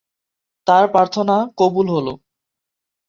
[0.67, 2.13] তার প্রার্থনা কবুল হলো।